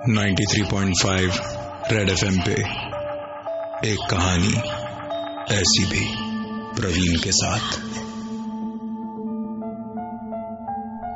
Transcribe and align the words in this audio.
93.5 0.00 1.38
red 1.92 2.08
FM 2.08 2.36
पे 2.40 2.52
एक 3.88 3.98
कहानी 4.10 4.52
ऐसी 5.54 5.84
भी 5.86 6.04
प्रवीण 6.80 7.18
के 7.18 7.32
साथ। 7.32 7.74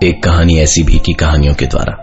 एक 0.04 0.22
कहानी 0.24 0.58
ऐसी 0.58 0.82
भी 0.82 0.98
की 0.98 1.12
कहानियों 1.12 1.54
के 1.54 1.66
द्वारा 1.66 1.94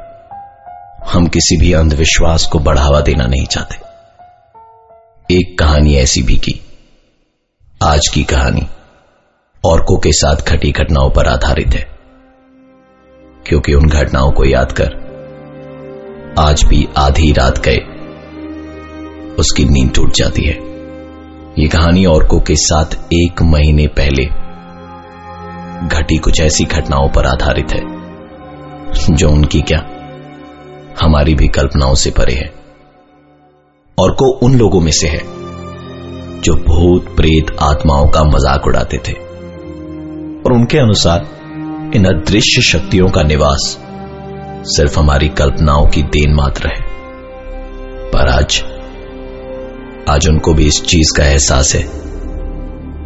हम 1.12 1.28
किसी 1.28 1.58
भी 1.58 1.74
अंधविश्वास 1.74 2.46
को 2.46 2.60
बढ़ावा 2.60 3.02
देना 3.02 3.26
नहीं 3.26 3.46
चाहते। 3.46 3.76
एक 5.36 5.58
कहानी 5.60 5.96
ऐसी 5.96 6.24
भी 6.24 6.38
की 6.38 6.60
आज 7.84 8.08
की 8.14 8.24
कहानी 8.24 8.68
औरकों 9.64 10.00
के 10.00 10.12
साथ 10.12 10.36
घटी 10.36 10.72
घटनाओं 10.72 11.10
पर 11.10 11.28
आधारित 11.28 11.68
है, 11.68 11.86
क्योंकि 13.48 13.74
उन 13.74 13.90
घटनाओं 13.90 14.32
को 14.32 14.46
याद 14.46 14.72
कर 14.72 15.11
आज 16.40 16.64
भी 16.64 16.88
आधी 16.98 17.32
रात 17.32 17.60
गए। 17.60 17.78
उसकी 19.36 19.66
नींद 19.66 19.94
टूट 19.96 20.14
जाती 20.14 20.42
है। 20.42 20.54
ये 21.60 21.68
कहानी 21.68 22.06
औरकों 22.06 22.40
के 22.40 22.56
साथ 22.56 22.86
एक 23.14 23.42
महीने 23.42 23.88
पहले 23.88 24.26
घटी 25.88 26.18
कुछ 26.18 26.42
ऐसी 26.42 26.64
घटनाओं 26.64 27.10
पर 27.10 27.26
आधारित 27.26 27.74
है, 27.74 27.82
जो 29.16 29.30
उनकी 29.30 29.62
क्या 29.62 29.80
हमारी 31.02 31.36
भी 31.36 31.48
कल्पनाओं 31.48 31.96
से 31.96 32.12
परे 32.12 32.34
है। 32.34 32.54
और 34.00 34.12
को 34.12 34.32
उन 34.38 34.56
लोगों 34.56 34.82
में 34.82 34.92
से 34.92 35.08
है, 35.08 35.22
जो 36.42 36.56
भूत, 36.56 37.16
प्रेत, 37.16 37.56
आत्माओं 37.60 38.08
का 38.08 38.24
मज़ाक 38.24 38.68
उड़ाते 38.68 38.98
थे। 38.98 39.14
और 40.42 40.54
उनके 40.54 40.78
अनुसार 40.78 41.28
इन 41.96 42.06
अदृश्य 42.06 42.62
शक्तियों 42.62 43.10
का 43.10 43.24
निवास 43.24 43.80
सिर्फ़ 44.64 45.00
हमारी 45.00 45.28
कल्पनाओं 45.28 45.88
की 45.88 46.04
देन 46.04 46.34
मात्र 46.34 46.68
है। 46.68 46.82
पर 48.12 48.28
आज 48.28 48.64
आज 50.10 50.28
उनको 50.28 50.54
भी 50.54 50.66
इस 50.66 50.84
चीज़ 50.84 51.18
का 51.18 51.26
एहसास 51.26 51.76
है 51.76 51.90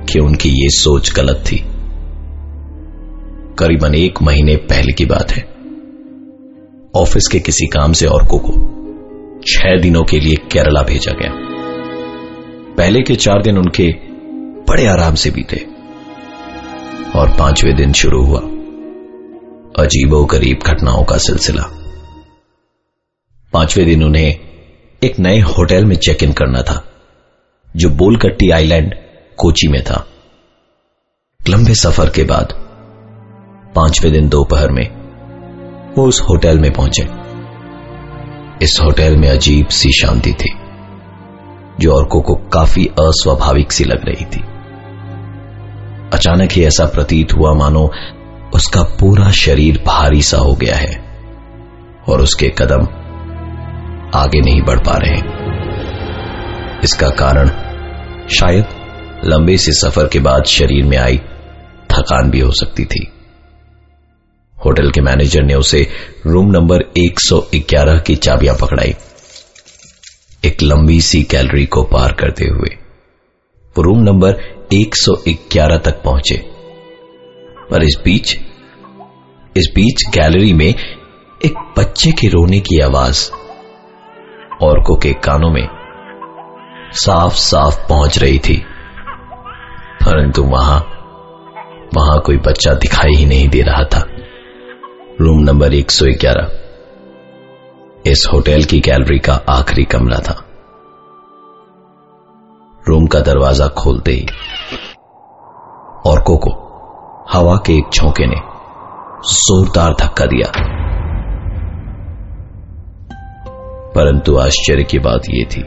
कि 0.05 0.19
उनकी 0.19 0.49
ये 0.49 0.69
सोच 0.69 1.13
गलत 1.13 1.43
थी। 1.51 1.57
करीबन 3.59 3.95
एक 3.95 4.21
महीने 4.21 4.55
पहले 4.55 4.93
की 4.93 5.05
बात 5.05 5.31
है। 5.31 5.43
ऑफ़िस 6.95 7.27
के 7.31 7.39
किसी 7.39 7.65
काम 7.65 7.93
से 7.93 8.05
औरकों 8.05 8.39
को 8.39 8.51
छह 9.47 9.81
दिनों 9.81 10.03
के 10.03 10.19
लिए 10.19 10.35
केरला 10.35 10.81
भेजा 10.81 11.11
गया। 11.11 11.31
पहले 12.77 13.01
के 13.01 13.15
चार 13.15 13.41
दिन 13.41 13.57
उनके 13.57 13.91
बड़े 14.69 14.87
आराम 14.87 15.15
से 15.15 15.31
बीते 15.31 15.67
और 17.15 17.29
पाँचवें 17.29 17.75
दिन 17.75 17.93
शुरू 17.93 18.23
हुआ। 18.23 18.41
अजीबो 19.79 20.25
गरीब 20.25 20.59
घटनाओं 20.65 21.03
का 21.03 21.17
सिलसिला। 21.17 21.63
पाँचवें 23.53 23.85
दिन 23.85 24.03
उन्हें 24.03 24.39
एक 25.03 25.19
नए 25.19 25.39
होटल 25.39 25.85
में 25.85 25.95
चेक 25.95 26.23
इन 26.23 26.33
करना 26.33 26.61
था, 26.61 26.85
जो 27.75 27.89
बोलकट्टी 27.89 28.51
आइलैंड, 28.51 28.95
कोची 29.37 29.67
में 29.67 29.83
था। 29.83 30.07
लंबे 31.49 31.73
सफ़र 31.73 32.09
के 32.09 32.23
बाद, 32.23 32.53
पाँचवें 33.75 34.13
दिन 34.13 34.29
दोपहर 34.29 34.71
में, 34.71 34.89
वो 35.95 36.07
उस 36.07 36.21
होटल 36.21 36.59
में 36.59 36.73
पहुँचे। 36.73 37.03
इस 38.65 38.79
होटल 38.83 39.17
में 39.17 39.29
अजीब 39.29 39.67
सी 39.67 39.89
शांति 39.91 40.33
थी, 40.33 40.53
जो 41.79 41.93
औरकों 41.93 42.21
को 42.21 42.35
काफ़ी 42.35 42.85
अस्वाभाविक 42.85 43.71
सी 43.71 43.83
लग 43.83 44.05
रही 44.05 44.25
थी। 44.25 44.39
अचानक 46.13 46.51
ही 46.51 46.63
ऐसा 46.63 46.85
प्रतीत 46.85 47.33
हुआ, 47.33 47.53
मानो 47.53 47.91
उसका 48.55 48.81
पूरा 48.81 49.31
शरीर 49.31 49.83
भारी 49.87 50.21
सा 50.21 50.37
हो 50.37 50.53
गया 50.53 50.75
है 50.75 50.93
और 52.09 52.21
उसके 52.21 52.49
कदम 52.49 52.87
आगे 54.15 54.41
नहीं 54.41 54.61
बढ़ 54.61 54.79
पा 54.79 54.97
रहे 54.97 55.17
इसका 56.83 57.09
कारण 57.09 57.49
शायद 58.29 58.65
लंबे 59.25 59.57
से 59.57 59.71
सफ़र 59.71 60.07
के 60.07 60.19
बाद 60.19 60.43
शरीर 60.43 60.85
में 60.85 60.97
आई 60.97 61.17
थकान 61.91 62.29
भी 62.29 62.39
हो 62.39 62.51
सकती 62.51 62.85
थी। 62.85 63.07
होटल 64.65 64.91
के 64.91 65.01
मैनेजर 65.01 65.43
ने 65.43 65.53
उसे 65.53 65.87
रूम 66.25 66.51
नंबर 66.51 66.79
111 66.97 68.01
की 68.01 68.15
चाबियाँ 68.15 68.55
पकड़ाई। 68.61 68.95
एक 70.45 70.63
लंबी 70.63 71.01
सी 71.01 71.21
गैलरी 71.31 71.65
को 71.65 71.83
पार 71.83 72.11
करते 72.11 72.45
हुए 72.45 72.75
वो 73.77 73.81
रूम 73.81 74.03
नंबर 74.03 74.35
111 74.73 75.77
तक 75.77 76.01
पहुँचे। 76.03 76.35
पर 77.69 77.83
इस 77.83 77.95
बीच 78.05 78.37
इस 79.57 79.71
बीच 79.75 80.09
गैलरी 80.09 80.53
में 80.53 80.75
एक 81.45 81.73
बच्चे 81.77 82.11
के 82.11 82.27
रोने 82.27 82.59
की 82.59 82.79
आवाज़ 82.79 83.31
औरकों 84.63 84.95
के 84.95 85.13
कानों 85.13 85.49
में 85.49 85.67
साफ़ 86.91 87.33
साफ़ 87.33 87.87
पहुँच 87.89 88.19
रही 88.19 88.39
थी। 88.39 88.57
परंतु 90.05 90.43
वहाँ 90.43 90.79
वहाँ 91.97 92.19
कोई 92.21 92.37
बच्चा 92.37 92.73
दिखाई 92.73 93.15
ही 93.15 93.25
नहीं 93.25 93.49
दे 93.49 93.61
रहा 93.61 93.83
था। 93.83 94.07
रूम 95.21 95.39
नंबर 95.39 95.73
111 95.73 96.51
इस 98.07 98.29
होटल 98.33 98.63
की 98.63 98.79
गैलरी 98.79 99.19
का 99.19 99.33
आखिरी 99.49 99.83
कमरा 99.83 100.19
था। 100.19 100.45
रूम 102.89 103.07
का 103.07 103.19
दरवाज़ा 103.19 103.67
खोलते 103.67 104.11
ही 104.11 104.25
औरकों 106.05 106.37
को 106.37 106.51
हवा 107.33 107.55
के 107.55 107.73
एक 107.73 107.85
झोंके 107.93 108.25
ने 108.25 108.54
जोरदार 109.29 109.93
धक्का 110.01 110.25
दिया। 110.25 110.51
परंतु 113.95 114.37
आश्चर्य 114.37 114.83
की 114.83 114.99
बात 114.99 115.21
यह 115.29 115.45
थी 115.45 115.63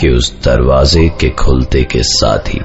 कि 0.00 0.08
उस 0.08 0.44
दरवाजे 0.44 1.08
के 1.08 1.30
खुलते 1.30 1.84
के 1.84 2.02
साथ 2.02 2.38
ही 2.38 2.60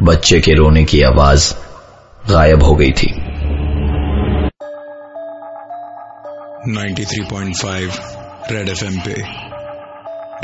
बच्चे 0.00 0.40
के 0.40 0.52
रोने 0.54 0.84
की 0.84 1.02
आवाज़ 1.02 1.54
गायब 2.32 2.62
हो 2.62 2.74
गई 2.74 2.92
थी। 2.92 3.30
93.5 6.68 8.00
रेड 8.52 8.68
एफएम 8.68 9.00
पे 9.00 9.12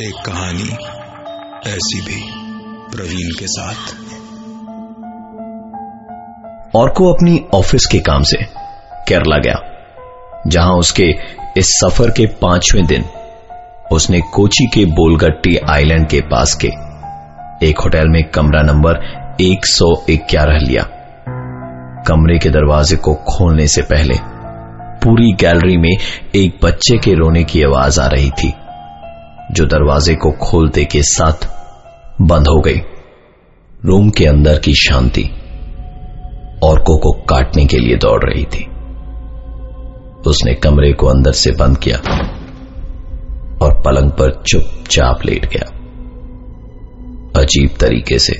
एक 0.06 0.14
कहानी 0.26 0.72
ऐसी 1.70 2.00
भी 2.00 2.22
प्रवीण 2.96 3.28
के 3.38 3.46
साथ। 3.46 4.15
और 6.76 6.90
को 6.90 7.12
अपनी 7.12 7.44
ऑफ़िस 7.54 7.86
के 7.86 7.98
काम 7.98 8.22
से, 8.22 8.36
केरला 9.08 9.38
गया, 9.38 9.60
जहाँ 10.46 10.72
उसके 10.72 11.14
इस 11.56 11.66
सफ़र 11.66 12.10
के 12.10 12.26
पाँचवें 12.26 12.86
दिन, 12.86 13.04
उसने 13.92 14.20
कोची 14.20 14.66
के 14.66 14.84
बोलगट्टी 14.84 15.56
आइलैंड 15.56 16.08
के 16.08 16.20
पास 16.20 16.54
के 16.54 16.68
एक 17.68 17.78
होटल 17.78 18.08
में 18.08 18.24
कमरा 18.24 18.62
नंबर 18.62 18.94
111 19.40 20.58
लिया। 20.58 20.82
कमरे 22.06 22.38
के 22.38 22.48
दरवाजे 22.48 22.96
को 22.96 23.14
खोलने 23.14 23.66
से 23.66 23.82
पहले, 23.82 24.14
पूरी 25.04 25.32
गैलरी 25.32 25.76
में 25.76 25.96
एक 26.34 26.58
बच्चे 26.64 26.98
के 26.98 27.14
रोने 27.14 27.44
की 27.44 27.62
आवाज़ 27.62 28.00
आ 28.00 28.06
रही 28.06 28.30
थी, 28.30 28.54
जो 29.52 29.66
दरवाजे 29.66 30.14
को 30.14 30.30
खोलते 30.30 30.84
के 30.84 31.02
साथ 31.02 31.48
बंद 32.20 32.46
हो 32.48 32.60
गई। 32.60 32.80
रूम 33.84 34.10
के 34.10 34.26
अंदर 34.26 34.58
की 34.58 34.74
शांति। 34.74 35.35
औरकों 36.64 36.98
को 36.98 37.12
काटने 37.12 37.66
के 37.66 37.78
लिए 37.78 37.96
दौड़ 37.96 38.24
रही 38.24 38.44
थी। 38.44 38.64
उसने 40.26 40.54
कमरे 40.54 40.92
को 40.92 41.06
अंदर 41.06 41.32
से 41.32 41.50
बंद 41.50 41.78
किया 41.78 41.96
और 43.62 43.82
पलंग 43.84 44.10
पर 44.10 44.42
चुपचाप 44.48 45.18
लेट 45.24 45.46
गया। 45.46 45.72
अजीब 47.42 47.70
तरीके 47.80 48.18
से 48.18 48.32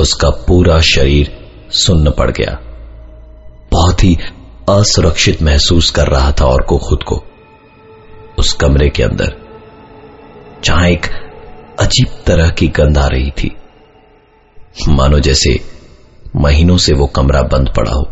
उसका 0.00 0.30
पूरा 0.30 0.80
शरीर 0.80 1.50
सुन्न 1.70 2.10
पड़ 2.10 2.30
गया। 2.30 2.58
बहुत 3.72 4.04
ही 4.04 4.16
असुरक्षित 4.68 5.42
महसूस 5.42 5.90
कर 5.90 6.06
रहा 6.06 6.32
था 6.32 6.44
और 6.44 6.62
को 6.62 6.78
खुद 6.78 7.02
को। 7.02 7.24
उस 8.38 8.52
कमरे 8.52 8.88
के 8.88 9.02
अंदर, 9.02 9.36
जहाँ 10.64 10.88
एक 10.88 11.06
अजीब 11.80 12.08
तरह 12.26 12.48
की 12.48 12.68
गंध 12.68 12.98
आ 12.98 13.06
रही 13.06 13.30
थी। 13.30 13.56
मानो 14.88 15.18
जैसे 15.18 15.79
महीनों 16.36 16.76
से 16.76 16.92
वो 16.94 17.06
कमरा 17.06 17.42
बंद 17.42 17.68
पड़ा 17.76 17.90
हो 17.90 18.08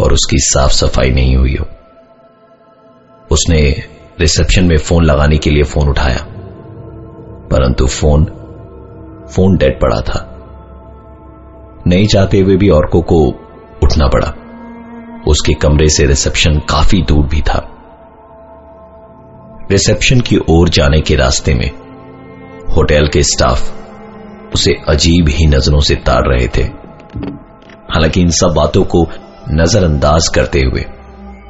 और 0.00 0.12
उसकी 0.12 0.36
साफ़ 0.38 0.72
सफ़ाई 0.72 1.10
नहीं 1.10 1.36
हुई 1.36 1.56
हो। 1.56 1.66
उसने 3.30 3.60
रिसेप्शन 4.20 4.64
में 4.64 4.76
फ़ोन 4.78 5.04
लगाने 5.04 5.36
के 5.36 5.50
लिए 5.50 5.62
फ़ोन 5.62 5.88
उठाया, 5.88 6.24
परंतु 7.50 7.86
फ़ोन 7.86 8.24
फ़ोन 9.32 9.56
डेड 9.56 9.80
पड़ा 9.80 10.00
था। 10.00 10.28
नहीं 11.86 12.06
चाहते 12.06 12.40
हुए 12.40 12.56
भी 12.56 12.68
औरकों 12.68 13.02
को 13.02 13.20
उठना 13.82 14.06
पड़ा। 14.06 14.32
उसके 15.28 15.54
कमरे 15.54 15.88
से 15.88 16.06
रिसेप्शन 16.06 16.58
काफ़ी 16.58 17.02
दूर 17.02 17.26
भी 17.26 17.40
था। 17.40 17.68
रिसेप्शन 19.70 20.20
की 20.20 20.38
ओर 20.48 20.68
जाने 20.68 21.00
के 21.00 21.16
रास्ते 21.16 21.54
में 21.54 21.70
होटल 22.76 23.08
के 23.08 23.22
स्टाफ 23.22 23.81
उसे 24.54 24.72
अजीब 24.88 25.28
ही 25.28 25.46
नज़रों 25.46 25.80
से 25.80 25.94
ताड़ 25.94 26.28
रहे 26.28 26.48
थे। 26.48 26.62
हालाँकि 27.94 28.20
इन 28.20 28.28
सब 28.28 28.52
बातों 28.56 28.84
को 28.84 29.06
नजरअंदाज 29.50 30.28
करते 30.34 30.60
हुए 30.60 30.80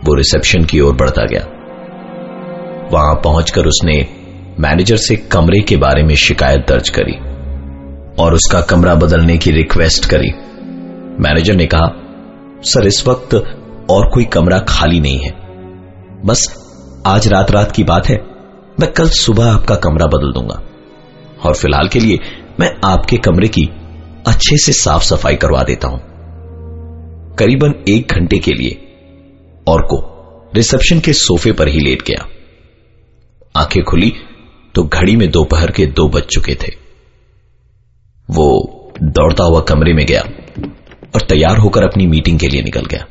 वो 0.04 0.14
रिसेप्शन 0.14 0.64
की 0.64 0.80
ओर 0.80 0.94
बढ़ता 0.94 1.22
गया। 1.24 1.40
वहाँ 2.92 3.14
पहुंचकर 3.14 3.66
उसने 3.66 4.06
मैनेजर 4.60 4.96
से 4.96 5.16
कमरे 5.16 5.60
के 5.60 5.76
बारे 5.76 6.02
में 6.02 6.14
शिकायत 6.14 6.66
दर्ज 6.68 6.88
करी 6.88 7.12
और 8.22 8.34
उसका 8.34 8.60
कमरा 8.60 8.94
बदलने 8.94 9.38
की 9.38 9.50
रिक्वेस्ट 9.50 10.06
करी। 10.06 10.30
मैनेजर 11.20 11.54
ने 11.54 11.66
कहा, 11.66 11.86
सर, 12.62 12.86
इस 12.86 13.06
वक्त 13.06 13.34
और 13.90 14.10
कोई 14.14 14.24
कमरा 14.24 14.58
खाली 14.58 15.00
नहीं 15.00 15.18
है। 15.18 15.30
बस 16.24 16.56
आज 17.06 17.28
रात 17.28 17.50
रात 17.50 17.72
की 17.72 17.84
बात 17.84 18.06
है। 18.06 18.16
मैं 18.80 18.92
कल 18.92 19.08
सुबह 19.08 19.52
आपका 19.52 19.74
कमरा 19.74 20.06
बदल 20.06 20.32
दूँगा। 20.32 20.62
और 21.46 21.54
फ़िलहाल 21.54 21.88
के 21.88 22.00
लिए 22.00 22.18
मैं 22.60 22.70
आपके 22.84 23.16
कमरे 23.16 23.48
की 23.48 23.64
अच्छे 24.26 24.56
से 24.56 24.72
साफ़ 24.72 25.02
सफ़ाई 25.02 25.36
करवा 25.36 25.62
देता 25.62 25.88
हूँ। 25.88 26.00
करीबन 27.38 27.74
एक 27.88 28.12
घंटे 28.12 28.38
के 28.38 28.52
लिए 28.52 28.70
और 29.66 29.82
को 29.82 29.98
रिसेप्शन 30.54 31.00
के 31.00 31.12
सोफे 31.12 31.52
पर 31.52 31.68
ही 31.68 31.80
लेट 31.80 32.02
गया। 32.02 32.26
आँखें 33.56 33.82
खुली 33.84 34.12
तो 34.74 34.82
घड़ी 34.84 35.16
में 35.16 35.30
दोपहर 35.30 35.70
के 35.70 35.86
दो 35.86 36.08
बज 36.08 36.22
चुके 36.22 36.54
थे। 36.54 36.72
वो 38.28 38.46
दौड़ता 39.02 39.44
हुआ 39.44 39.60
कमरे 39.60 39.94
में 39.94 40.04
गया 40.06 40.20
और 41.14 41.20
तैयार 41.20 41.56
होकर 41.56 41.82
अपनी 41.82 42.06
मीटिंग 42.06 42.38
के 42.38 42.48
लिए 42.48 42.62
निकल 42.62 42.84
गया। 42.84 43.06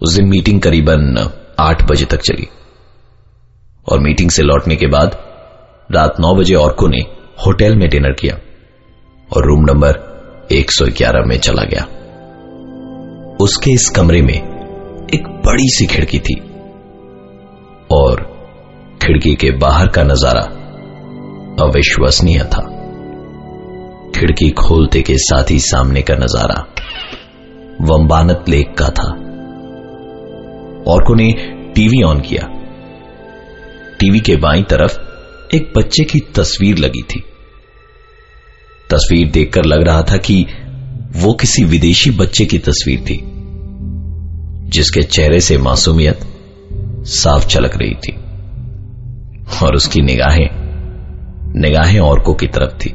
उस 0.00 0.14
दिन 0.14 0.28
मीटिंग 0.28 0.60
करीबन 0.60 1.16
आठ 1.58 1.82
बजे 1.90 2.04
तक 2.04 2.20
चली 2.20 2.46
और 3.86 4.00
मीटिंग 4.00 4.30
से 4.30 4.42
लौटने 4.42 4.76
के 4.76 4.86
बाद 4.86 5.18
रात 5.90 6.20
नौ 6.20 6.34
बजे 6.34 6.54
औरको 6.54 6.88
ने 6.88 7.21
होटल 7.46 7.76
में 7.76 7.88
डिनर 7.88 8.12
किया 8.12 8.34
और 9.36 9.46
रूम 9.46 9.60
नंबर 9.60 9.98
111 10.52 11.26
में 11.26 11.38
चला 11.38 11.62
गया। 11.62 11.84
उसके 13.40 13.70
इस 13.70 13.88
कमरे 13.96 14.22
में 14.22 14.34
एक 15.14 15.28
बड़ी 15.46 15.68
सी 15.68 15.86
खिड़की 15.86 16.18
थी 16.18 16.34
और 17.92 18.20
खिड़की 19.02 19.34
के 19.34 19.50
बाहर 19.50 19.88
का 19.88 20.02
नज़ारा 20.02 20.42
अविश्वसनीय 21.64 22.38
था। 22.38 22.62
खिड़की 24.16 24.50
खोलते 24.50 25.02
के 25.02 25.16
साथ 25.16 25.50
ही 25.50 25.58
सामने 25.58 26.02
का 26.02 26.14
नज़ारा 26.14 26.66
वंबानत 27.80 28.44
लेक 28.48 28.74
का 28.78 28.88
था। 28.88 29.08
और 30.92 31.16
ने 31.16 31.32
टीवी 31.74 32.02
ऑन 32.02 32.20
किया। 32.20 32.48
टीवी 34.00 34.20
के 34.20 34.36
बाई 34.36 34.62
तरफ़ 34.62 35.11
एक 35.54 35.72
बच्चे 35.76 36.04
की 36.04 36.20
तस्वीर 36.20 36.78
लगी 36.78 37.02
थी। 37.02 37.20
तस्वीर 38.90 39.30
देखकर 39.30 39.64
लग 39.64 39.82
रहा 39.82 40.02
था 40.02 40.16
कि 40.16 40.46
वो 41.16 41.34
किसी 41.34 41.64
विदेशी 41.64 42.10
बच्चे 42.10 42.44
की 42.44 42.58
तस्वीर 42.58 43.00
थी, 43.00 43.20
जिसके 44.70 45.02
चेहरे 45.02 45.40
से 45.40 45.58
मासूमियत 45.58 46.20
साफ़ 47.00 47.48
झलक 47.48 47.76
रही 47.76 47.94
थी 47.94 48.16
और 49.62 49.74
उसकी 49.74 50.00
निगाहें 50.00 50.48
निगाहें 51.60 52.00
औरकों 52.00 52.34
की 52.34 52.46
तरफ़ 52.46 52.72
थी। 52.72 52.94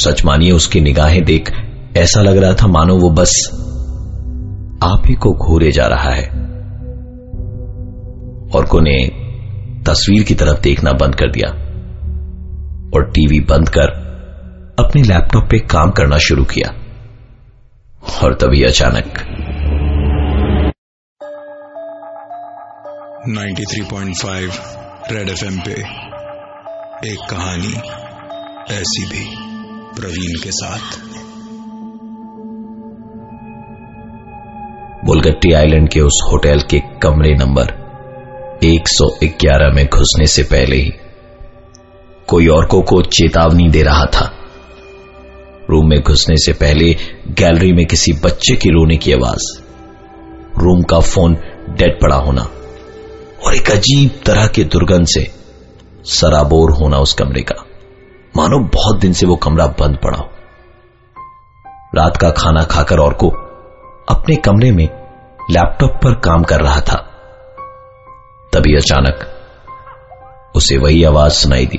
सच 0.00 0.24
मानिए, 0.24 0.52
उसकी 0.52 0.80
निगाहें 0.80 1.24
देख 1.24 1.52
ऐसा 1.96 2.22
लग 2.22 2.36
रहा 2.36 2.54
था 2.54 2.66
मानो 2.66 2.96
वो 2.96 3.10
बस 3.10 3.50
आप 4.82 5.02
ही 5.06 5.14
को 5.14 5.32
घूरे 5.32 5.72
जा 5.72 5.86
रहा 5.86 6.10
है। 6.10 6.28
और 8.54 8.64
को 8.64 8.80
ने 8.80 9.19
तस्वीर 9.90 10.24
की 10.24 10.34
तरफ़ 10.34 10.60
देखना 10.60 10.92
बंद 10.92 11.14
कर 11.14 11.30
दिया 11.30 11.48
और 12.94 13.10
टीवी 13.10 13.40
बंद 13.40 13.68
कर 13.68 13.88
अपने 14.78 15.02
लैपटॉप 15.02 15.44
पे 15.50 15.58
काम 15.58 15.90
करना 15.90 16.18
शुरू 16.18 16.44
किया। 16.44 16.68
और 18.22 18.34
तभी 18.34 18.62
अचानक 18.64 19.18
93.5 23.28 24.60
रेड 25.12 25.28
एफएम 25.28 25.58
पे 25.60 25.72
एक 27.12 27.18
कहानी 27.30 27.74
ऐसी 28.74 29.06
भी 29.06 29.24
प्रवीण 30.00 30.40
के 30.42 30.52
साथ। 30.52 30.98
बुलगट्टी 35.04 35.52
आइलैंड 35.52 35.88
के 35.88 36.00
उस 36.00 36.20
होटल 36.32 36.60
के 36.60 36.80
कमरे 37.02 37.34
नंबर 37.34 37.79
111 38.64 39.74
में 39.74 39.86
घुसने 39.86 40.26
से 40.26 40.42
पहले 40.42 40.76
ही 40.76 40.92
कोई 42.26 42.48
औरकों 42.48 42.82
को 42.82 43.02
चेतावनी 43.02 43.68
दे 43.68 43.82
रहा 43.82 44.04
था। 44.06 44.32
रूम 45.70 45.88
में 45.88 46.00
घुसने 46.00 46.36
से 46.36 46.52
पहले 46.52 46.92
गैलरी 47.28 47.72
में 47.72 47.86
किसी 47.86 48.12
बच्चे 48.12 48.56
की 48.56 48.68
रोने 48.68 48.96
की 48.96 49.12
आवाज़। 49.12 49.62
रूम 50.58 50.82
का 50.82 51.00
फ़ोन 51.00 51.34
डेड 51.70 52.00
पड़ा 52.02 52.16
होना 52.16 52.42
और 53.46 53.54
एक 53.54 53.70
अजीब 53.70 54.10
तरह 54.26 54.46
के 54.46 54.64
दुर्गंध 54.64 55.06
से 55.06 55.30
सराबोर 56.04 56.70
होना 56.70 56.98
उस 56.98 57.14
कमरे 57.14 57.42
का। 57.42 57.64
मानो 58.36 58.58
बहुत 58.58 59.00
दिन 59.00 59.12
से 59.12 59.26
वो 59.26 59.36
कमरा 59.36 59.66
बंद 59.66 59.98
पड़ा 60.04 60.18
हो। 60.18 60.30
रात 61.94 62.16
का 62.16 62.30
खाना 62.30 62.64
खाकर 62.64 62.98
और 62.98 63.14
को 63.14 63.28
अपने 64.08 64.36
कमरे 64.36 64.70
में 64.70 64.88
लैपटॉप 65.50 65.90
पर 65.90 66.14
काम 66.14 66.42
कर 66.42 66.60
रहा 66.60 66.80
था। 66.80 67.06
तभी 68.52 68.74
अचानक 68.76 69.20
उसे 70.56 70.76
वही 70.78 71.02
आवाज़ 71.04 71.32
सुनाई 71.32 71.66
दी, 71.66 71.78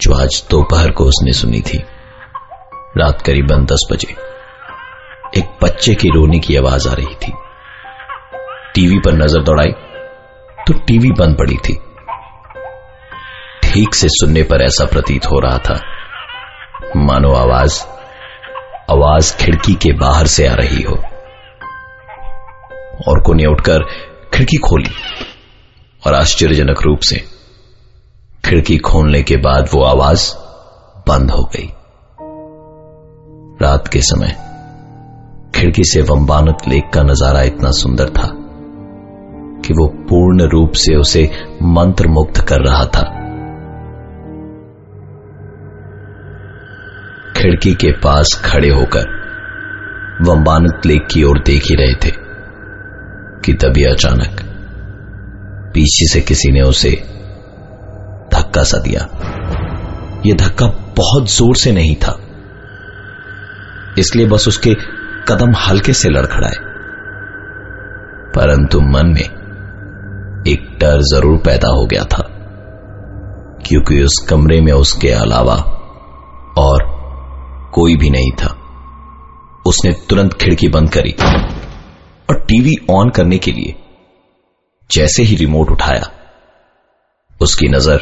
जो 0.00 0.14
आज 0.14 0.42
दोपहर 0.50 0.90
को 0.90 1.04
उसने 1.04 1.32
सुनी 1.32 1.60
थी। 1.60 1.78
रात 2.98 3.22
करीबन 3.22 3.64
दस 3.64 3.86
बजे 3.92 4.10
एक 5.36 5.54
बच्चे 5.62 5.94
की 5.94 6.08
रोने 6.08 6.38
की 6.38 6.56
आवाज़ 6.56 6.88
आ 6.88 6.94
रही 6.94 7.14
थी। 7.16 7.32
टीवी 8.74 8.98
पर 8.98 9.12
नज़र 9.14 9.42
दौड़ाई 9.42 9.72
तो 10.66 10.78
टीवी 10.86 11.10
बंद 11.12 11.38
पड़ी 11.38 11.56
थी। 11.58 11.78
ठीक 13.62 13.94
से 13.94 14.08
सुनने 14.10 14.42
पर 14.42 14.62
ऐसा 14.62 14.84
प्रतीत 14.84 15.26
हो 15.26 15.40
रहा 15.40 15.58
था, 15.60 15.80
मानो 16.98 17.34
आवाज़ 17.36 17.82
आवाज़ 18.90 19.36
खिड़की 19.36 19.74
के 19.74 19.92
बाहर 19.98 20.26
से 20.28 20.46
आ 20.46 20.54
रही 20.54 20.82
हो। 20.82 21.02
और 23.08 23.22
को 23.22 23.34
ने 23.34 23.46
उठकर 23.46 23.84
खिड़की 24.34 24.56
खोली 24.56 24.90
और 26.06 26.14
आश्चर्यजनक 26.14 26.82
रूप 26.82 27.00
से 27.00 27.16
खिड़की 28.44 28.76
खोलने 28.78 29.22
के 29.22 29.36
बाद 29.36 29.68
वो 29.74 29.82
आवाज़ 29.82 30.32
बंद 31.08 31.30
हो 31.30 31.42
गई। 31.56 31.68
रात 33.62 33.88
के 33.88 34.00
समय 34.02 34.36
खिड़की 35.54 35.84
से 35.84 36.02
वंबानत 36.02 36.68
लेक 36.68 36.90
का 36.94 37.02
नज़ारा 37.02 37.42
इतना 37.42 37.70
सुंदर 37.70 38.10
था 38.10 38.28
कि 39.62 39.74
वो 39.74 39.86
पूर्ण 40.08 40.48
रूप 40.48 40.72
से 40.76 40.96
उसे 40.96 41.24
मंत्र 41.62 42.08
मुक्त 42.08 42.40
कर 42.48 42.60
रहा 42.60 42.84
था। 42.86 43.04
खिड़की 47.32 47.74
के 47.74 47.92
पास 47.92 48.40
खड़े 48.44 48.70
होकर 48.70 49.04
वंबानत 50.22 50.86
लेक 50.86 51.06
की 51.10 51.22
ओर 51.22 51.38
देख 51.38 51.62
ही 51.62 51.74
रहे 51.74 51.94
थे। 51.94 52.21
कि 53.44 53.52
तभी 53.52 53.84
अचानक। 53.84 54.40
पीछे 55.74 56.12
से 56.12 56.20
किसी 56.20 56.52
ने 56.52 56.60
उसे 56.60 56.90
धक्का 58.34 58.62
सा 58.62 58.78
दिया। 58.78 59.08
यह 60.26 60.34
धक्का 60.34 60.66
बहुत 60.96 61.30
ज़ोर 61.30 61.56
से 61.56 61.72
नहीं 61.72 61.96
था। 61.96 62.18
इसलिए 63.98 64.26
बस 64.26 64.48
उसके 64.48 64.74
कदम 65.28 65.52
हल्के 65.56 65.92
से 65.92 66.08
लड़खड़ाए। 66.08 66.56
परंतु 68.34 68.80
मन 68.80 69.06
में 69.06 69.42
एक 70.48 70.78
डर 70.80 71.00
ज़रूर 71.00 71.38
पैदा 71.38 71.68
हो 71.68 71.86
गया 71.86 72.04
था, 72.04 72.28
क्योंकि 73.66 74.02
उस 74.02 74.26
कमरे 74.28 74.60
में 74.60 74.72
उसके 74.72 75.10
अलावा 75.10 75.54
और 76.58 76.92
कोई 77.74 77.96
भी 77.96 78.10
नहीं 78.10 78.30
था। 78.30 78.56
उसने 79.66 79.92
तुरंत 80.08 80.32
खिड़की 80.32 80.68
बंद 80.68 80.90
करी। 80.90 81.14
और 82.28 82.38
टीवी 82.40 82.74
ऑन 82.90 83.10
करने 83.10 83.38
के 83.38 83.52
लिए 83.52 83.74
जैसे 84.90 85.22
ही 85.22 85.36
रिमोट 85.36 85.70
उठाया, 85.70 86.10
उसकी 87.40 87.68
नज़र 87.68 87.98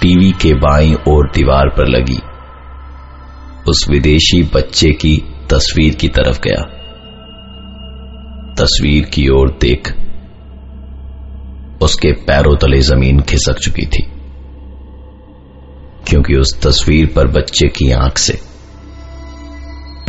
टीवी 0.00 0.30
के 0.32 0.52
बाई 0.54 0.94
और 1.08 1.30
दीवार 1.30 1.68
पर 1.68 1.88
लगी। 1.88 2.18
उस 3.70 3.86
विदेशी 3.90 4.42
बच्चे 4.54 4.90
की 4.92 5.16
तस्वीर 5.50 5.94
की 5.94 6.08
तरफ़ 6.08 6.40
गया। 6.40 6.62
तस्वीर 8.54 9.04
की 9.04 9.28
ओर 9.28 9.50
देख, 9.60 9.88
उसके 11.82 12.12
पैरों 12.26 12.56
तले 12.56 12.80
ज़मीन 12.80 13.20
खिसक 13.20 13.58
चुकी 13.58 13.86
थी, 13.86 14.02
क्योंकि 16.08 16.34
उस 16.34 16.60
तस्वीर 16.62 17.12
पर 17.16 17.26
बच्चे 17.28 17.68
की 17.68 17.90
आँख 17.92 18.18
से 18.18 18.38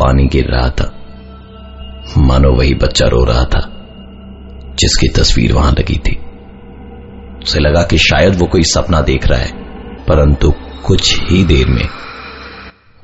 पानी 0.00 0.26
गिर 0.26 0.46
रहा 0.46 0.70
था। 0.70 0.94
मानो 2.16 2.52
वही 2.52 2.74
बच्चा 2.74 3.06
रो 3.06 3.24
रहा 3.24 3.44
था, 3.44 3.60
जिसकी 4.78 5.08
तस्वीर 5.08 5.52
वहाँ 5.52 5.72
लगी 5.72 5.96
थी। 5.98 6.18
उसे 7.42 7.60
लगा 7.60 7.82
कि 7.82 7.98
शायद 7.98 8.36
वो 8.36 8.46
कोई 8.46 8.62
सपना 8.62 9.00
देख 9.00 9.26
रहा 9.26 9.38
है, 9.38 9.52
परंतु 10.04 10.52
कुछ 10.86 11.20
ही 11.20 11.44
देर 11.44 11.68
में 11.68 11.88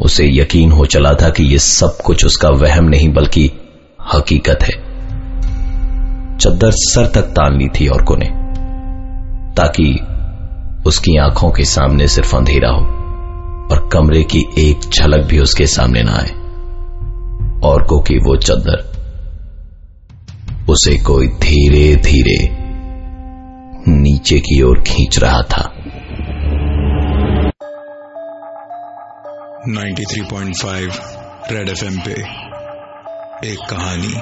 उसे 0.00 0.26
यकीन 0.40 0.72
हो 0.72 0.86
चला 0.86 1.12
था 1.12 1.28
कि 1.28 1.44
यह 1.44 1.58
सब 1.58 1.98
कुछ 2.04 2.24
उसका 2.24 2.48
वहम 2.48 2.84
नहीं, 2.84 3.12
बल्कि 3.12 3.50
हकीकत 4.14 4.62
है। 4.62 4.82
चद्दर 6.38 6.70
सर 6.70 7.06
तक 7.06 7.22
तान 7.22 7.58
ली 7.58 7.68
थी 7.68 7.88
औरकों 7.88 8.16
ने, 8.16 8.26
ताकि 9.54 10.00
उसकी 10.86 11.18
आँखों 11.18 11.50
के 11.50 11.64
सामने 11.64 12.08
सिर्फ़ 12.08 12.36
अंधेरा 12.36 12.70
हो 12.70 12.80
और 13.70 13.88
कमरे 13.92 14.22
की 14.22 14.44
एक 14.58 14.80
झलक 14.80 15.26
भी 15.26 15.38
उसके 15.38 15.66
सामने 15.66 16.02
ना 16.02 16.12
आए। 16.12 16.30
औरकों 17.64 18.00
की 18.00 18.18
वो 18.18 18.36
चद्दर 18.36 18.93
उसे 20.70 20.98
कोई 20.98 21.26
धीरे 21.26 21.96
धीरे 21.96 22.48
नीचे 23.88 24.40
की 24.40 24.62
ओर 24.62 24.80
खींच 24.80 25.18
रहा 25.18 25.42
था। 25.42 25.74
93.5 29.68 31.00
रेड 31.52 31.68
एफएम 31.68 31.98
पे 31.98 32.10
एक 33.52 33.58
कहानी 33.70 34.16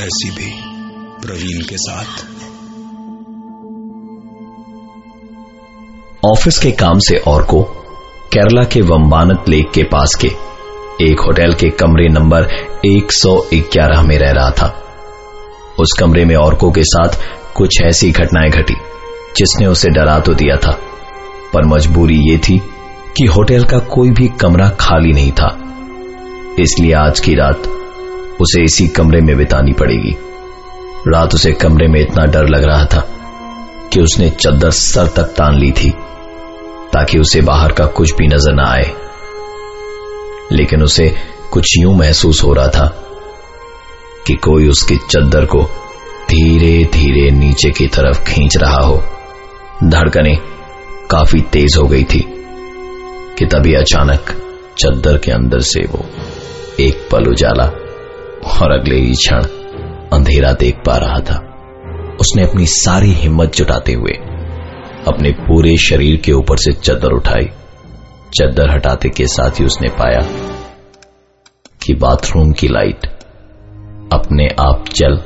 ऐसी 0.00 0.30
भी 0.30 0.52
प्रवीण 1.26 1.60
के 1.60 1.76
साथ। 1.76 2.24
ऑफ़िस 6.26 6.58
के 6.58 6.70
काम 6.70 6.98
से 6.98 7.16
और 7.16 7.42
को 7.42 7.62
केरला 8.32 8.62
के 8.62 8.80
वम्बानत 8.80 9.44
लेक 9.48 9.70
के 9.70 9.82
पास 9.82 10.14
के 10.14 10.28
एक 11.04 11.20
होटल 11.20 11.54
के 11.54 11.70
कमरे 11.70 12.08
नंबर 12.08 12.42
111 12.84 14.02
में 14.02 14.18
रह 14.18 14.30
रहा 14.30 14.50
था। 14.50 14.86
उस 15.80 15.92
कमरे 16.00 16.24
में 16.24 16.34
औरकों 16.36 16.70
के 16.72 16.82
साथ 16.84 17.18
कुछ 17.54 17.82
ऐसी 17.82 18.10
घटनाएँ 18.10 18.50
घटी, 18.50 18.74
जिसने 19.36 19.66
उसे 19.66 19.90
डरा 19.90 20.20
तो 20.20 20.34
दिया 20.34 20.56
था, 20.56 20.72
पर 21.52 21.64
मजबूरी 21.64 22.18
ये 22.30 22.38
थी 22.38 22.58
कि 23.16 23.26
होटल 23.26 23.64
का 23.64 23.78
कोई 23.78 24.10
भी 24.10 24.28
कमरा 24.28 24.68
खाली 24.80 25.12
नहीं 25.12 25.32
था। 25.32 25.58
इसलिए 26.58 26.92
आज 26.92 27.20
की 27.20 27.34
रात 27.34 27.68
उसे 28.40 28.64
इसी 28.64 28.88
कमरे 28.88 29.20
में 29.20 29.36
बितानी 29.36 29.72
पड़ेगी। 29.72 30.16
रात 31.08 31.34
उसे 31.34 31.52
कमरे 31.52 31.88
में 31.88 32.00
इतना 32.00 32.24
डर 32.24 32.48
लग 32.48 32.64
रहा 32.64 32.84
था 32.84 33.00
कि 33.92 34.00
उसने 34.00 34.30
चद्दर 34.30 34.70
सर 34.70 35.06
तक 35.06 35.22
तान 35.22 35.58
ली 35.58 35.72
थी, 35.72 35.90
ताकि 36.92 37.18
उसे 37.18 37.40
बाहर 37.40 37.72
का 37.72 37.86
कुछ 37.86 38.14
भी 38.16 38.26
नज़र 38.26 38.54
ना 38.54 38.70
आए। 38.70 38.90
लेकिन 40.52 40.82
उसे 40.82 41.14
कुछ 41.50 41.74
यूँ 41.78 41.94
महसूस 41.94 42.44
हो 42.44 42.52
रहा 42.52 42.68
था 42.68 43.09
कि 44.26 44.34
कोई 44.34 44.68
उसकी 44.68 44.96
चद्दर 44.96 45.44
को 45.44 45.62
धीरे 46.28 46.84
धीरे 46.84 47.30
नीचे 47.30 47.70
की 47.70 47.86
तरफ़ 47.86 48.22
खींच 48.24 48.56
रहा 48.56 48.80
हो। 48.80 49.02
धड़कने 49.84 50.34
काफ़ी 51.10 51.40
तेज 51.40 51.76
हो 51.76 51.86
गई 51.86 52.04
थी 52.04 52.20
कि 53.38 53.46
तभी 53.46 53.74
अचानक 53.74 54.30
चद्दर 54.78 55.18
के 55.18 55.32
अंदर 55.32 55.60
से 55.60 55.80
वो 55.80 56.04
एक 56.80 57.08
पल 57.12 57.26
उजाला 57.26 57.64
और 58.60 58.72
अगले 58.72 58.96
ही 58.96 59.14
क्षण 59.14 59.44
अंधेरा 60.12 60.52
देख 60.52 60.76
पा 60.86 60.96
रहा 60.96 61.20
था। 61.20 61.38
उसने 62.20 62.42
अपनी 62.42 62.66
सारी 62.66 63.12
हिम्मत 63.12 63.54
जुटाते 63.56 63.92
हुए 63.92 64.12
अपने 65.08 65.30
पूरे 65.30 65.76
शरीर 65.76 66.16
के 66.16 66.32
ऊपर 66.32 66.56
से 66.56 66.72
चद्दर 66.72 67.12
उठाई। 67.12 67.48
चद्दर 68.34 68.70
हटाते 68.70 69.08
के 69.08 69.26
साथ 69.26 69.60
ही 69.60 69.64
उसने 69.64 69.88
पाया 69.88 70.20
कि 71.82 71.94
बाथरूम 71.94 72.52
की 72.52 72.68
लाइट 72.68 73.06
अपने 74.12 74.48
आप 74.60 74.84
चल 74.88 75.16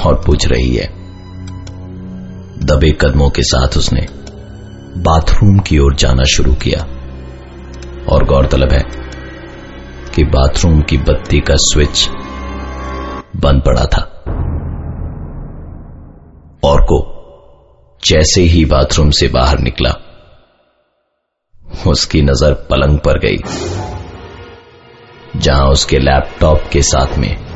और 0.00 0.20
पूछ 0.26 0.46
रही 0.46 0.74
है। 0.76 0.86
दबे 2.66 2.90
कदमों 3.00 3.28
के 3.30 3.42
साथ 3.42 3.76
उसने 3.76 4.06
बाथरूम 5.02 5.58
की 5.58 5.78
ओर 5.78 5.94
जाना 5.94 6.24
शुरू 6.24 6.52
किया 6.54 6.80
और 8.06 8.24
गौरतलब 8.24 8.72
है 8.72 8.82
कि 10.14 10.24
बाथरूम 10.24 10.80
की 10.80 10.96
बत्ती 11.00 11.40
का 11.40 11.54
स्विच 11.58 12.08
बंद 13.36 13.62
पड़ा 13.62 13.84
था। 13.86 14.02
और 16.64 16.82
को 16.82 16.98
जैसे 18.02 18.42
ही 18.42 18.64
बाथरूम 18.64 19.10
से 19.10 19.28
बाहर 19.28 19.58
निकला, 19.58 19.90
उसकी 21.86 22.22
नज़र 22.22 22.52
पलंग 22.70 22.98
पर 22.98 23.18
गई, 23.18 23.38
जहाँ 25.36 25.66
उसके 25.68 25.98
लैपटॉप 25.98 26.68
के 26.72 26.82
साथ 26.82 27.18
में 27.18 27.51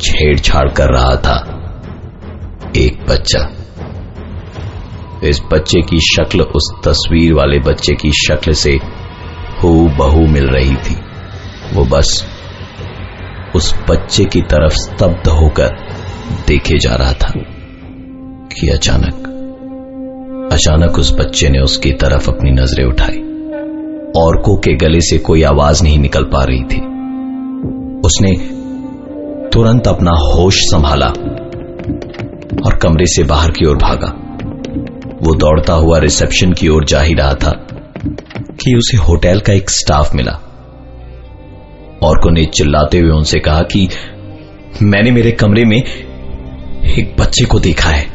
छेड़छाड़ 0.00 0.68
कर 0.68 0.88
रहा 0.88 1.16
था। 1.16 1.54
एक 2.76 3.06
बच्चा। 3.08 3.52
इस 5.24 5.42
बच्चे 5.52 5.80
की 5.80 5.98
शक्ल 6.00 6.40
उस 6.40 6.72
तस्वीर 6.84 7.34
वाले 7.34 7.58
बच्चे 7.58 7.94
की 7.94 8.10
शक्ल 8.10 8.52
से 8.52 8.78
हु 9.62 9.88
बहू 9.88 10.26
मिल 10.26 10.46
रही 10.46 10.74
थी। 10.74 10.94
वो 11.74 11.84
बस 11.84 12.26
उस 13.56 13.74
बच्चे 13.90 14.24
की 14.24 14.40
तरफ़ 14.40 14.72
स्तब्ध 14.72 15.28
होकर 15.28 15.68
देखे 16.48 16.78
जा 16.78 16.94
रहा 16.94 17.12
था 17.12 17.32
कि 18.46 18.68
अचानक 18.68 19.24
अचानक 20.52 20.98
उस 20.98 21.14
बच्चे 21.14 21.48
ने 21.48 21.58
उसकी 21.58 21.92
तरफ़ 21.92 22.30
अपनी 22.30 22.50
नज़रें 22.50 22.84
उठाई। 22.84 23.18
औरकों 24.22 24.56
के 24.56 24.74
गले 24.74 25.00
से 25.00 25.18
कोई 25.18 25.42
आवाज़ 25.42 25.82
नहीं 25.82 25.98
निकल 25.98 26.24
पा 26.24 26.44
रही 26.44 26.60
थी। 26.60 26.80
उसने 28.00 28.57
तुरंत 29.52 29.88
अपना 29.88 30.10
होश 30.10 30.54
संभाला 30.56 31.06
और 32.66 32.78
कमरे 32.82 33.06
से 33.06 33.24
बाहर 33.24 33.50
की 33.50 33.66
ओर 33.66 33.76
भागा। 33.76 34.08
वो 35.22 35.34
दौड़ता 35.34 35.72
हुआ 35.72 35.98
रिसेप्शन 35.98 36.52
की 36.52 36.68
ओर 36.68 36.84
जा 36.84 37.00
ही 37.00 37.14
रहा 37.14 37.34
था 37.34 37.66
कि 38.32 38.76
उसे 38.76 38.96
होटल 38.96 39.40
का 39.40 39.52
एक 39.52 39.70
स्टाफ 39.70 40.14
मिला। 40.14 40.32
और 42.02 42.32
ने 42.32 42.44
चिल्लाते 42.44 42.98
हुए 42.98 43.10
उनसे 43.10 43.38
कहा 43.38 43.62
कि, 43.62 43.88
मैंने 44.82 45.10
मेरे 45.10 45.30
कमरे 45.30 45.64
में 45.64 45.82
एक 46.84 47.16
बच्चे 47.20 47.44
को 47.44 47.58
देखा 47.58 47.90
है। 47.90 48.06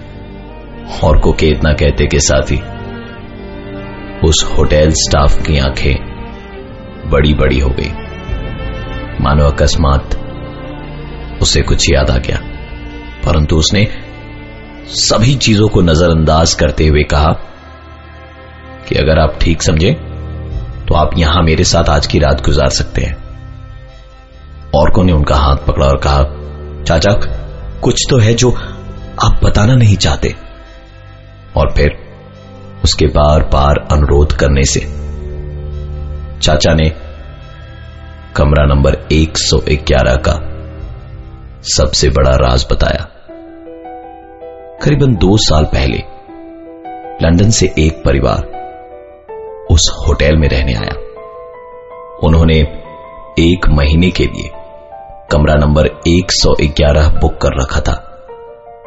और 1.03 1.19
को 1.19 1.31
के 1.31 1.47
इतना 1.47 1.73
कहते 1.73 2.05
के 2.05 2.19
साथ 2.19 2.51
ही 2.51 2.57
उस 4.29 4.53
होटल 4.57 4.89
स्टाफ 4.89 5.47
की 5.47 5.57
आँखें 5.57 5.95
बड़ी 7.09 7.33
बड़ी 7.33 7.59
हो 7.59 7.69
गई। 7.69 7.91
मानो 9.21 9.45
अकस्मात 9.45 10.22
उसे 11.43 11.61
कुछ 11.61 11.85
याद 11.91 12.09
आ 12.09 12.17
गया। 12.17 12.37
परंतु 13.25 13.55
उसने 13.55 13.87
सभी 14.87 15.35
चीज़ों 15.35 15.67
को 15.67 15.81
नजरअंदाज 15.81 16.53
करते 16.53 16.87
हुए 16.87 17.03
कहा 17.03 17.31
कि 18.87 18.95
अगर 18.95 19.19
आप 19.19 19.37
ठीक 19.41 19.61
समझे 19.61 19.91
तो 20.87 20.95
आप 20.95 21.11
यहाँ 21.17 21.43
मेरे 21.43 21.63
साथ 21.63 21.89
आज 21.89 22.07
की 22.07 22.19
रात 22.19 22.41
गुजार 22.45 22.69
सकते 22.69 23.01
हैं। 23.01 23.15
औरकों 24.75 25.03
ने 25.03 25.13
उनका 25.13 25.35
हाथ 25.35 25.55
पकड़ा 25.67 25.85
और 25.87 25.97
कहा, 25.97 26.23
चाचा, 26.83 27.11
कुछ 27.79 28.01
तो 28.09 28.17
है 28.17 28.33
जो 28.33 28.51
आप 29.23 29.39
बताना 29.43 29.75
नहीं 29.75 29.97
चाहते। 29.97 30.35
और 31.57 31.71
फिर 31.71 31.91
उसके 32.83 33.05
बार 33.05 33.43
बार 33.43 33.87
अनुरोध 33.91 34.33
करने 34.33 34.63
से 34.63 34.79
चाचा 36.39 36.73
ने 36.73 36.89
कमरा 38.35 38.65
नंबर 38.65 38.97
111 39.11 40.17
का 40.17 40.33
सबसे 41.63 42.09
बड़ा 42.09 42.31
राज 42.31 42.67
बताया। 42.71 43.07
करीबन 44.83 45.15
दो 45.15 45.37
साल 45.37 45.65
पहले, 45.65 45.97
लंदन 47.21 47.49
से 47.49 47.73
एक 47.79 48.03
परिवार 48.05 48.41
उस 49.71 49.95
होटल 49.99 50.37
में 50.37 50.47
रहने 50.47 50.73
आया। 50.73 50.95
उन्होंने 52.23 52.59
एक 53.39 53.69
महीने 53.69 54.11
के 54.11 54.23
लिए 54.23 54.49
कमरा 55.31 55.55
नंबर 55.55 55.87
111 56.07 57.09
बुक 57.09 57.33
कर 57.33 57.61
रखा 57.61 57.79
था 57.79 57.93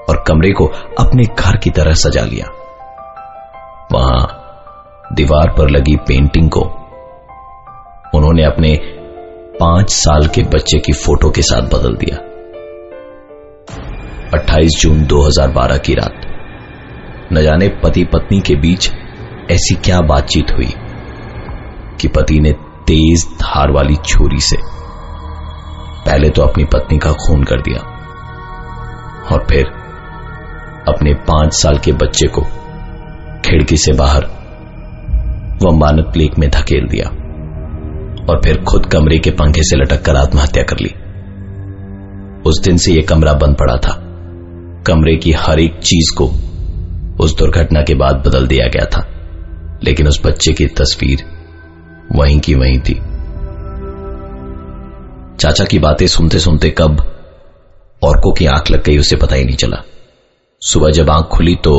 और 0.08 0.24
कमरे 0.28 0.50
को 0.50 0.66
अपने 0.98 1.24
घर 1.24 1.56
की 1.56 1.70
तरह 1.70 1.92
सजा 1.92 2.24
लिया। 2.24 2.46
वहाँ 3.92 4.42
दीवार 5.12 5.54
पर 5.58 5.70
लगी 5.70 5.96
पेंटिंग 5.96 6.50
को 6.50 6.60
उन्होंने 8.18 8.44
अपने 8.44 8.80
पाँच 9.60 9.90
साल 9.90 10.26
के 10.26 10.42
बच्चे 10.42 10.78
की 10.78 10.92
फ़ोटो 10.92 11.30
के 11.30 11.42
साथ 11.42 11.62
बदल 11.62 11.96
दिया। 11.96 12.25
28 14.36 14.70
जून 14.80 15.06
2012 15.06 15.78
की 15.78 15.94
रात। 15.94 16.20
न 17.32 17.42
जाने 17.42 17.68
पति 17.68 18.04
पत्नी 18.04 18.40
के 18.40 18.54
बीच 18.54 18.92
ऐसी 19.50 19.74
क्या 19.74 20.00
बातचीत 20.00 20.46
हुई 20.52 20.74
कि 22.00 22.08
पति 22.08 22.40
ने 22.40 22.52
तेज 22.86 23.26
धार 23.40 23.70
वाली 23.70 23.96
छुरी 23.96 24.40
से 24.40 24.56
पहले 26.06 26.30
तो 26.30 26.42
अपनी 26.42 26.64
पत्नी 26.64 26.98
का 26.98 27.12
खून 27.12 27.44
कर 27.44 27.60
दिया 27.60 27.80
और 29.32 29.46
फिर 29.50 29.66
अपने 30.88 31.14
पाँच 31.14 31.52
साल 31.52 31.78
के 31.78 31.92
बच्चे 31.92 32.28
को 32.28 32.40
खिड़की 33.44 33.76
से 33.76 33.92
बाहर 33.92 34.24
वम्बानत 35.64 36.12
लेक 36.16 36.38
में 36.38 36.50
धकेल 36.50 36.88
दिया 36.88 37.08
और 38.30 38.40
फिर 38.44 38.62
खुद 38.62 38.86
कमरे 38.86 39.18
के 39.18 39.30
पंखे 39.30 39.62
से 39.62 39.76
लटक 39.76 40.02
कर 40.02 40.16
आत्महत्या 40.16 40.62
कर 40.62 40.76
ली। 40.80 40.94
उस 42.46 42.60
दिन 42.64 42.76
से 42.76 42.92
यह 42.92 43.06
कमरा 43.08 43.32
बंद 43.32 43.56
पड़ा 43.56 43.76
था। 43.76 44.02
कमरे 44.86 45.16
की 45.16 45.32
हर 45.32 45.60
एक 45.60 45.78
चीज़ 45.82 46.14
को 46.16 46.26
उस 47.24 47.36
दुर्घटना 47.38 47.82
के 47.82 47.94
बाद 47.94 48.22
बदल 48.26 48.46
दिया 48.46 48.66
गया 48.66 48.84
था, 48.86 49.00
लेकिन 49.84 50.08
उस 50.08 50.20
बच्चे 50.26 50.52
की 50.52 50.66
तस्वीर 50.66 51.24
वहीं 52.12 52.38
की 52.40 52.54
वहीं 52.54 52.78
थी। 52.80 52.94
चाचा 55.36 55.64
की 55.64 55.78
बातें 55.78 56.06
सुनते 56.06 56.38
सुनते 56.38 56.70
कब 56.70 57.00
औरकों 58.02 58.32
की 58.32 58.46
आँख 58.46 58.70
लग 58.70 58.82
गई, 58.84 58.98
उसे 58.98 59.16
पता 59.16 59.34
ही 59.34 59.44
नहीं 59.44 59.56
चला। 59.56 59.82
सुबह 60.62 60.90
जब 60.90 61.10
आँख 61.10 61.26
खुली 61.26 61.54
तो 61.54 61.74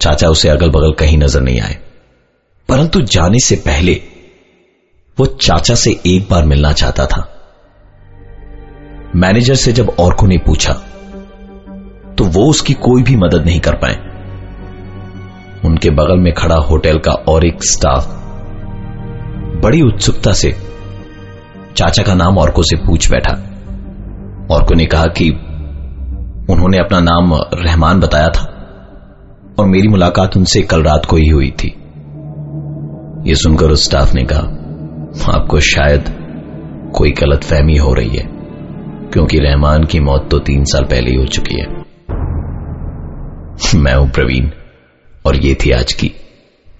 चाचा 0.00 0.28
उसे 0.28 0.48
अगल 0.48 0.70
बगल 0.70 0.92
कहीं 0.92 1.18
नज़र 1.18 1.40
नहीं 1.40 1.60
आए। 1.60 1.76
परंतु 2.68 3.00
जाने 3.00 3.38
से 3.38 3.56
पहले 3.56 4.00
वो 5.18 5.26
चाचा 5.26 5.74
से 5.74 5.90
एक 6.06 6.28
बार 6.30 6.44
मिलना 6.44 6.72
चाहता 6.72 7.06
था। 7.06 7.20
मैनेजर 9.16 9.54
से 9.54 9.72
जब 9.72 9.90
औरकों 9.98 10.26
ने 10.26 10.38
पूछा 10.38 10.72
तो 12.18 12.24
वो 12.24 12.48
उसकी 12.50 12.74
कोई 12.74 13.02
भी 13.02 13.16
मदद 13.16 13.44
नहीं 13.46 13.60
कर 13.60 13.74
पाए। 13.74 13.94
उनके 15.64 15.90
बगल 15.90 16.20
में 16.20 16.32
खड़ा 16.34 16.56
होटल 16.56 16.98
का 16.98 17.12
और 17.28 17.46
एक 17.46 17.64
स्टाफ 17.64 18.08
बड़ी 19.62 19.80
उत्सुकता 19.82 20.32
से 20.32 20.50
चाचा 21.76 22.02
का 22.02 22.14
नाम 22.14 22.38
औरको 22.38 22.62
से 22.62 22.76
पूछ 22.76 23.10
बैठा 23.10 23.32
औरको 24.54 24.74
ने 24.74 24.86
कहा 24.86 25.06
कि 25.18 25.30
उन्होंने 26.50 26.78
अपना 26.78 27.00
नाम 27.00 27.34
रहमान 27.54 28.00
बताया 28.00 28.28
था 28.28 28.50
और 29.58 29.66
मेरी 29.66 29.88
मुलाकात 29.88 30.36
उनसे 30.36 30.62
कल 30.62 30.82
रात 30.82 31.04
को 31.04 31.16
ही 31.16 31.28
हुई 31.28 31.50
थी। 31.50 31.68
यह 33.26 33.34
सुनकर 33.34 33.70
उस 33.70 33.84
स्टाफ 33.84 34.14
ने 34.14 34.24
कहा, 34.24 34.40
आपको 35.34 35.60
शायद 35.60 36.04
कोई 36.94 37.10
गलत 37.10 37.44
फहमी 37.44 37.76
हो 37.76 37.92
रही 37.94 38.16
है, 38.16 38.24
क्योंकि 39.12 39.38
रहमान 39.38 39.84
की 39.84 40.00
मौत 40.00 40.28
तो 40.30 40.38
तीन 40.38 40.64
साल 40.64 40.84
पहले 40.84 41.10
ही 41.10 41.16
हो 41.16 41.24
चुकी 41.26 41.60
है। 41.60 41.83
मैं 43.74 43.94
हूँ 43.94 44.10
प्रवीण, 44.10 44.50
और 45.26 45.36
ये 45.36 45.54
थी 45.54 45.70
आज 45.70 45.92
की 45.92 46.14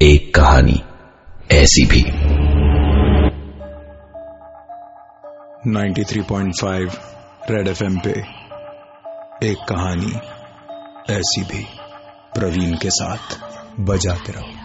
एक 0.02 0.34
कहानी 0.34 0.82
ऐसी 1.52 1.86
भी। 1.86 2.02
93.5 5.70 6.98
रेड 7.50 7.68
एफएम 7.68 7.98
पे 7.98 8.10
एक 9.50 9.56
कहानी 9.68 10.12
ऐसी 11.14 11.42
भी 11.42 11.66
प्रवीण 12.34 12.76
के 12.76 12.90
साथ 12.90 13.38
बजाते 13.80 14.32
रहो। 14.32 14.63